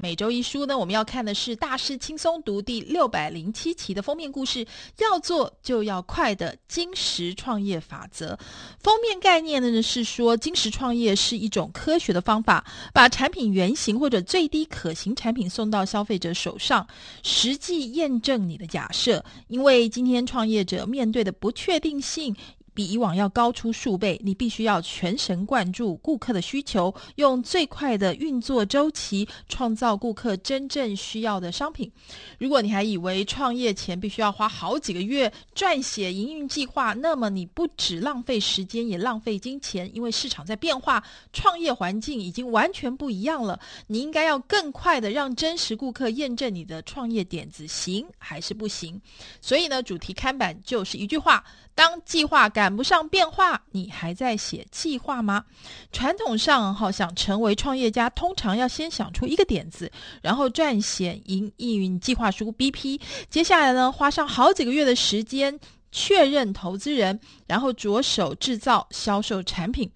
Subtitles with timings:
[0.00, 4.64] 每周一书呢，我们要看的是《大师轻松读》第六百零七期的封面故事，
[4.98, 8.38] 要做就要快的金石创业法则。
[8.78, 12.64] 封面概念呢是说，金石创业是一种科学的方法，
[12.94, 16.86] 把产品原型或者最低可行产品送到消费者手上，
[17.24, 19.24] 实际验证你的假设。
[19.48, 22.36] 因为今天创业者面对的不确定性，
[22.78, 31.90] 比以往要高出数倍，你必须要全神贯注顾客的需求，用最快的运作周期创造顾客真正需要的商品。
[32.38, 41.02] 如果你还以为创业前必须要花好几个月撰写营运计划，那么你不止浪费时间，也浪费金钱，因为市场在变化，
[41.32, 43.58] 创业环境已经完全不一样了。
[43.88, 49.02] 你应该要更快的让真实顾客验证你的创业点子行还是不行。
[49.40, 51.44] 所以呢，主题看板就是一句话。
[51.74, 55.42] 当计划赶赶不上变化，你还在写计划吗？
[55.90, 63.00] 传统上，哈，想成为创业家，通常要先想出一个点子，然后撰写营运计划书 BP，
[63.30, 65.58] 接下来呢，花上好几个月的时间。
[65.90, 69.90] 确认投资人，然后着手制造、销售产品。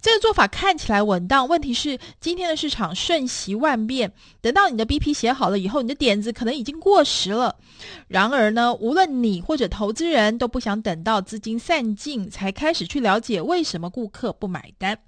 [0.00, 4.12] 这个做法看起来稳当，问题是今天的市场瞬息万变。
[4.40, 7.54] 等到你的 BP 写好了以后，你的点子可能已经过时了。
[8.08, 14.98] 然而呢，无论你或者投资人都不想等到资金散尽才开始去了解为什么顾客不买单。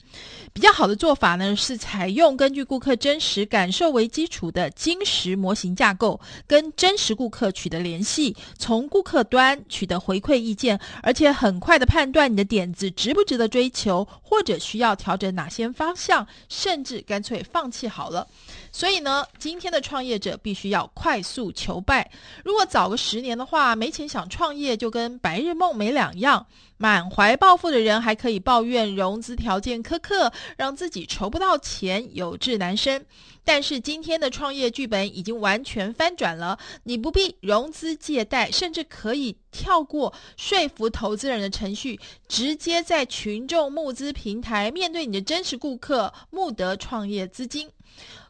[0.53, 18.27] 比较好的做法呢，是采用根据顾客真实感受为基础的精实模型架构，跟真实顾客取得联系，从顾客端取得回馈意见，而且很快的判断你的点子值不值得追求，或者需要调整哪些方向，甚至干脆放弃好了。
[18.73, 22.11] 所以呢，今天的创业者必须要快速求败。
[22.43, 26.47] 如果早个十年的话，没钱想创业就跟白日梦没两样。
[26.85, 33.07] 满怀抱负的人还可以抱怨融资条件苛刻，让自己筹不到钱，有志难伸。
[33.43, 47.71] 但是今天的创业剧本已经完全翻转了，你不必融资借贷，甚至可以跳过说服投资人的程序，直接在群众募资平台面对你的真实顾客，募得创业资金。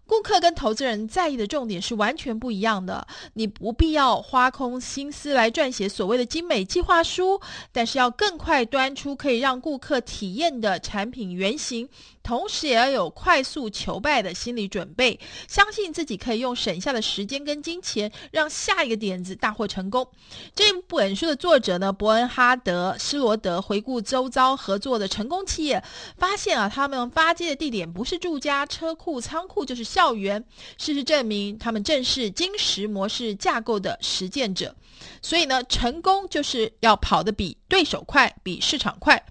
[0.06, 3.06] 顾客跟投资人在意的重点是完全不一样的。
[3.32, 7.40] 你不必要花空心思来撰写所谓的精美计划书，
[7.72, 11.88] 但是要更快端出可以让顾客体验的产品原型。
[12.24, 20.08] 同时也要有快速求败的心理准备，相信自己可以用省下的时间跟金钱，让下一个点子大获成功。
[20.54, 25.84] 这本书的作者呢，伯恩哈德施罗德回顾周遭合作的成功企业，
[26.16, 30.42] 发现啊，他们发迹的地点不是住家、车库、仓库，就是校园。
[30.78, 34.74] 事实证明，他们正是金石模式架构的实践者。
[35.20, 39.22] 所以呢，成功就是要跑得比对手快，比市场快。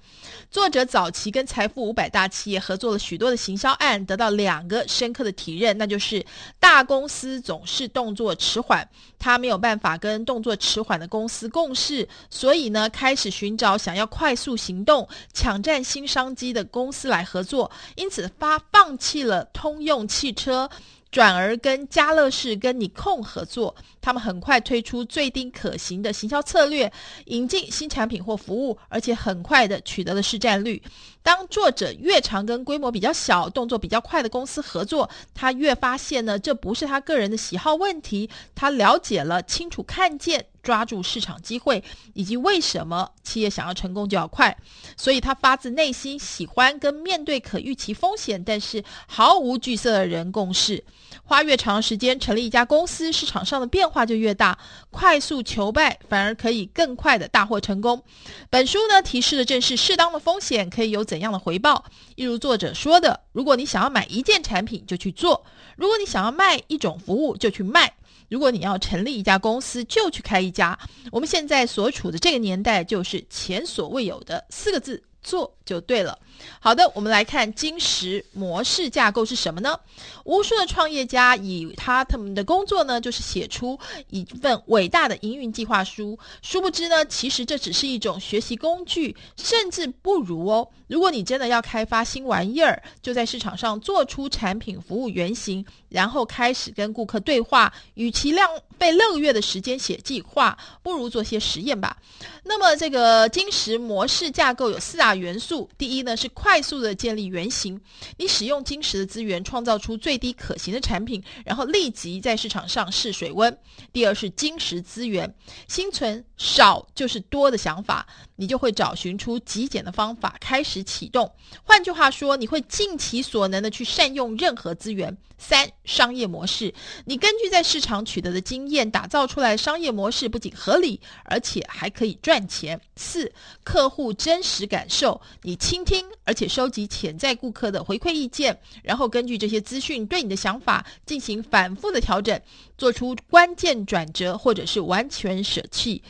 [0.53, 6.23] 作者早期跟财富五百大企业合作了许多的行销案，得到两个深刻的体认，那就是
[6.59, 8.87] 大公司总是动作迟缓，
[9.17, 20.69] 他没有办法跟动作迟缓的公司共事，所以呢，开始寻找想要快速行动、抢占新商机的公司来合作，因此发放弃了通用汽车。
[21.13, 26.91] 转而跟家乐氏、跟你控合作，他们很快推出最低可行的行销策略，
[27.25, 30.81] 引进新产品或服务，而且很快的取得了市占率。
[31.21, 40.47] 当作者越常跟规模比较小、动作比较快的公司合作，他越发现呢，这不是他个人的喜好问题，他了解了、清楚看见。
[40.63, 44.57] 抓住市场机会，以及为什么企业想要成功就要快，
[44.95, 50.83] 所以他发自内心喜欢跟面对可预期风险，但是毫无惧色的人共事。
[51.25, 54.57] 花越长时间成立一家公司，市场上的变化就越大，
[54.89, 58.01] 快速求败反而可以更快的大获成功。
[58.49, 61.85] 本书呢，提示的正是适当的风险可以有怎样的回报。
[62.15, 65.43] 一如作者说的，如果你想要买一件产品，就去做；
[65.75, 67.93] 如果你想要卖一种服务，就去卖。
[68.29, 70.77] 如果你要成立一家公司，就去开一家。
[71.11, 76.17] 我们现在所处的这个年代，就是前所未有的四个字：做就对了。
[76.59, 79.79] 好的，我们来看金石模式架构是什么呢？
[80.25, 86.17] 无数的创业家以他他们的工作呢，就是写出一份伟大的营运计划书。
[86.41, 90.67] 殊不知呢，其实这只是一种学习工具，甚至不如哦。
[90.87, 97.73] 如果你真的要开发新玩意儿，就在市场上做出产品服务原型，然后开始跟顾客对话。
[97.93, 101.95] 与其浪费六个月的时间写计划，不如做些实验吧。
[102.43, 105.69] 那么这个金石模式架构有四大元素。
[105.77, 107.79] 第一呢是快速的建立原型，
[108.17, 113.57] 你使用精实的资源创造出最低可行的产品，然后立即在市场上试水温。
[113.91, 115.33] 第二是精实资源，
[115.67, 121.31] 心存少就是多的想法，你就会找寻出极简的方法开始启动。
[121.63, 125.17] 换句话说，你会尽其所能的去善用任何资源。
[125.35, 126.73] 三、商业模式，
[127.03, 132.79] 你根据在市场取得的经验打造出来商业模式，不仅合理，而且还可以赚钱。
[132.95, 133.29] 四、
[133.61, 135.02] 客户真实感受，
[135.41, 142.39] 你倾听而且收集潜在顾客的回馈意见，然后根据这些资讯对你的想法进行反复的调整，
[142.77, 146.01] 做出关键转折，或者是完全舍弃。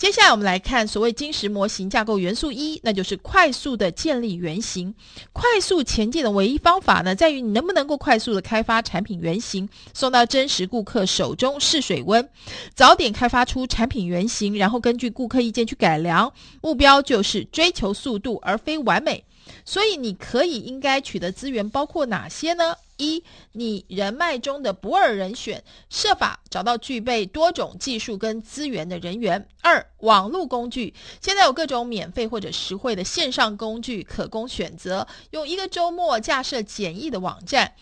[0.00, 4.94] 接下来我们来看所谓金石模型架构元素一，那就是快速的建立原型。
[5.30, 12.26] 快速前进的唯一方法呢，在于你能不能够快速的开发产品原型，送到真实顾客手中试水温。
[12.74, 16.32] 早点开发出产品原型，然后根据顾客意见去改良。
[16.62, 19.22] 目标就是追求速度，而非完美。
[19.64, 22.74] 所以你可以应该取得资源包括哪些呢？
[22.96, 29.48] 一，你人脉中的不二人选，设法找到具备多种技术跟资源的人员。
[29.62, 30.92] 二，网络工具，
[31.22, 35.06] 现在有各种免费或者实惠的线上工具可供选择。
[35.30, 37.72] 用一个周末架设简易的网站，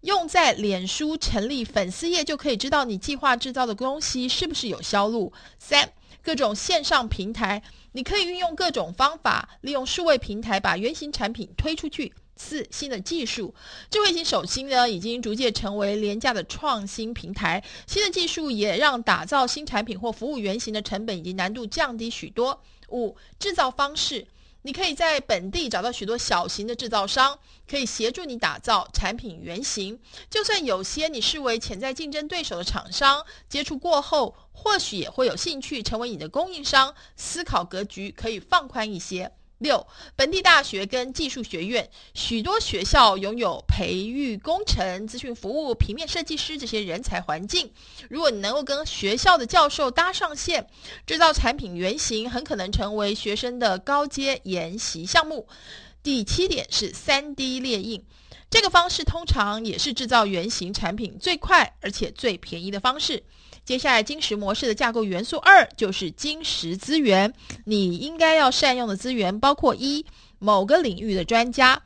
[0.00, 5.30] 用在脸书成立粉丝页，就可以知道你计划制造的东西是不是有销路。
[5.58, 5.92] 三，
[6.22, 12.12] 各种线上平台，你可以运用各种方法，利用数位平台把原型产品推出去。
[12.34, 13.54] 四、新的技术，
[13.90, 17.62] 智慧型手机呢已经逐渐成为廉价的创新平台。
[17.86, 22.62] 新的技术也让打造新产品或服务原型的成本以及难度降低许多。
[22.88, 24.26] 五、制造方式，
[24.62, 27.36] 你可以在本地找到许多小型的制造商，
[27.68, 29.98] 可以协助你打造产品原型。
[30.30, 36.94] 就算有些你视为潜在竞争对手的厂商，接触过后或许也会有兴趣成为你的供应商。
[37.16, 39.32] 思考格局可以放宽一些。
[39.62, 39.86] 六，
[40.16, 47.72] 本地大学跟技术学院，许多学校拥有培育工程、资讯服务、平面设计师这些人才环境。
[48.10, 50.66] 如果你能够跟学校的教授搭上线，
[51.06, 55.46] 制造产品原型，很可能成为学生的高阶研习项目。
[56.02, 58.04] 第七点是 3D 列印，
[58.50, 63.22] 这个方式通常也是制造原型产品最快而且最便宜的方式。
[63.64, 67.32] 接下来，金石模式的架构元素二就是金石资源。
[67.64, 70.04] 你应该要善用的资源包括：一、
[70.40, 71.80] 某个领域的专家，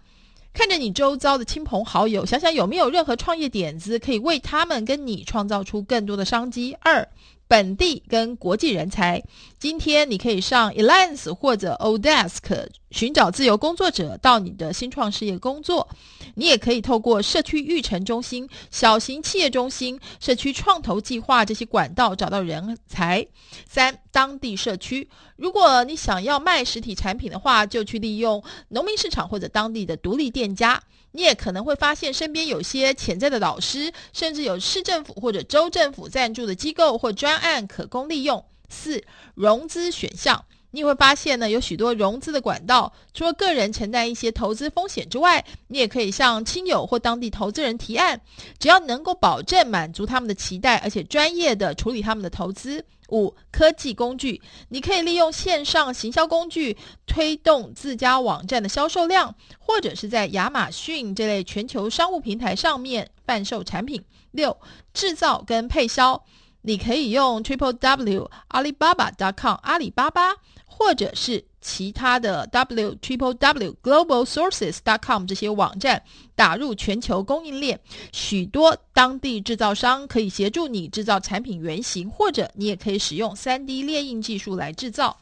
[0.54, 6.74] 看着你周遭的亲朋好友，想想有没有任何创业点子可以为他们跟你创造出更多的商机。
[6.80, 7.06] 二、
[7.48, 9.22] 本地跟国际人才，
[9.58, 15.88] 今天你可以上 Elance 或者 Odesk 寻找自由工作者到你的新创事业工作。
[16.34, 23.26] 你也可以透过社区育成中心、小型企业中心、社区创投计划这些管道找到人才。
[23.66, 30.82] 三、当地社区，如果你想要卖实体产品的话，就去利用农民市场或者当地的独立店家。
[31.16, 38.44] 你也可能会发现身边有些潜在的老师，甚至有市政府或者州政府赞助的机构或专案可供利用。
[38.68, 39.02] 四、
[39.34, 42.92] 融资选项，你会发现呢，有许多融资的管道。
[43.14, 48.20] 除了个人承担一些投资风险之外，你也可以向亲友或当地投资人提案，
[48.58, 52.84] 只要能够保证满足他们的期待，而且专业的处理他们的投资。
[53.10, 56.76] 五、科技工具，你可以利用线上行销工具
[57.06, 64.04] 推动自家网站的销售量，或者是在亚马逊这类全球商务平台上面贩售产品。
[64.32, 64.58] 六、
[64.92, 66.22] 制造跟配销，
[66.62, 70.34] 你可以用 Triple W Alibaba.com 阿里巴巴，
[70.76, 71.44] 或者是。
[71.68, 76.00] 其他的 w triple w global sources dot com 这些网站
[76.36, 77.80] 打入全球供应链，
[78.12, 85.18] 许多当地制造商可以协助你制造产品原型，或者你也可以使用 3D 列印技术来制造。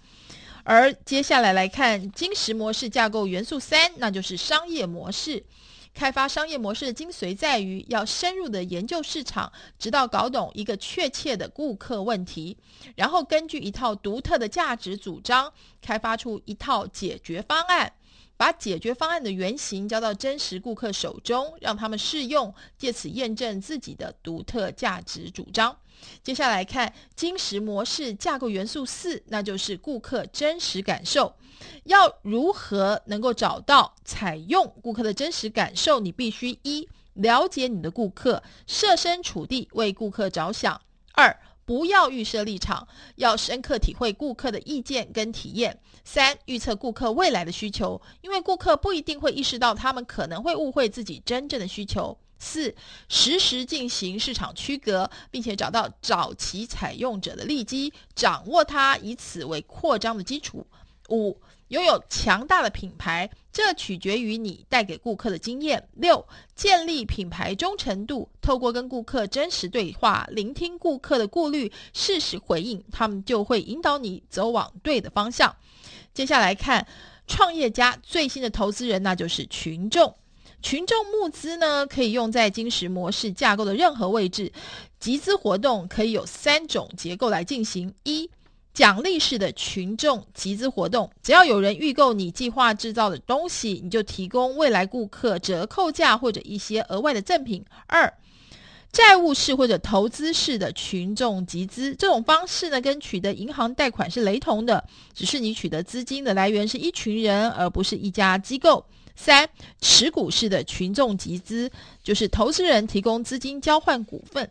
[0.65, 5.43] 而接下来来看金石模式架构元素三，那就是商业模式。
[5.95, 12.57] 开发商业模式的精髓在于要深入的研究市场，直到搞懂一个确切的顾客问题，
[12.97, 17.93] 然后根据一套独特的价值主张，开发出一套解决方案，
[18.37, 25.77] 把解决方案的原型交到真实顾客手中，让他们试用，借此验证自己的独特价值主张。
[26.23, 31.35] 接下来看金石模式架构元素四，那就是顾客真实感受。
[31.85, 36.01] 要如何能够找到采用顾客的真实感受？
[36.01, 40.77] 你必须一了解你的顾客，设身处地为顾客着想；
[41.13, 41.35] 二
[41.65, 45.73] 不要预设立场，要深刻体会顾客的意见跟体验；
[46.05, 52.75] 三预测顾客未来的需求，因为顾客不一定会意识到他们可能会误会自己真正的需求；四
[53.09, 60.67] 实时进行市场区隔，并且找到早期采用者的利基，掌握它，以此为扩张的基础。
[61.11, 65.89] 五拥有强大的品牌，这取决于你带给顾客的经验。
[65.95, 75.55] 六，建立品牌忠诚度，透过跟顾客真实对话，聆听顾客的顾虑，适时回应，他们就会引导你走往对的方向。
[76.13, 76.87] 接下来看
[77.27, 80.15] 创业家最新的投资人，那就是群众。
[80.63, 84.51] 群众募资呢，可以用在金石模式架构的任何位置。
[84.99, 88.31] 集资活动可以有三种结构来进行：一。
[88.75, 97.65] 奖励式的群众集资活动，只要有人预购你计划制造的东西，你就提供未来顾客折扣价或者一些额外的赠品。
[97.87, 98.13] 二，
[98.91, 108.85] 债务式或者投资式的群众集资，这种方式呢，跟取得银行贷款是雷同的，只是你取得资金的来源是一群人，而不是一家机构。
[109.15, 109.49] 三，
[109.81, 111.71] 持股式的群众集资，
[112.03, 114.51] 就是投资人提供资金交换股份。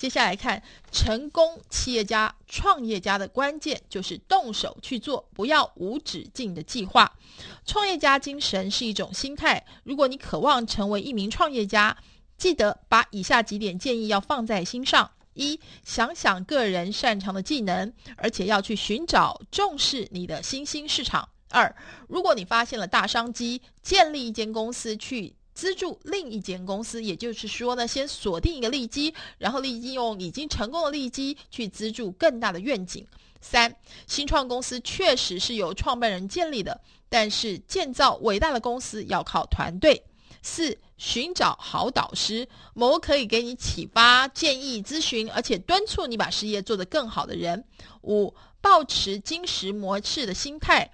[0.00, 7.18] 接下来看成功企业家、创业家的关键就是动手去做，不要无止境的计划。
[7.66, 9.62] 创业家精神是一种心态。
[9.84, 11.94] 如果你渴望成为一名创业家，
[12.38, 21.76] 记得把以下几点建议要放在心上：一、想想个人擅长的技能，而且要去寻找重视你的新兴市场；二、
[22.08, 25.34] 如果你发现了大商机，建立一间公司去。
[25.54, 33.06] 资助另一间公司，也就是说呢，先锁定一个利基，然后利用已经成功的利基去资助更大的愿景。
[33.40, 33.74] 三，
[34.06, 40.02] 新创公司确实是由创办人建立的，但是建造伟大的公司要靠团队。
[40.42, 47.64] 四，寻找好导师，某可以给你启发、建议、咨询，而且敦促你把事业做得更好的人。
[48.02, 50.90] 五，抱持金石模式的心态，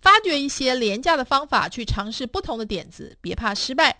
[0.00, 3.96] 发掘一些廉价的方法，去尝试不同的点子，别怕失败。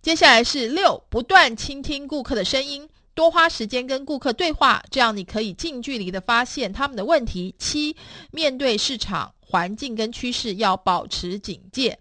[0.00, 7.54] 接下来是六，不断倾听顾客的声音，多花时间跟顾客对话，这样你可以近距离的发现他们的问题。
[7.58, 7.96] 七，
[8.30, 11.98] 面对市场环境跟趋势要保持警戒。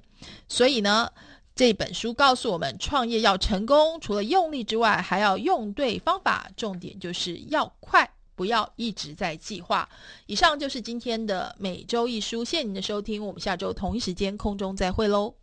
[0.48, 1.10] 所以呢，
[1.55, 9.89] 这本书告诉我们，创业要成功，除了用力之外，还要用对方法，重点就是要快，不要一直在计划。
[10.27, 15.34] 以上就是今天的每周一书，谢谢您的收听，我们下周同一时间空中再会喽。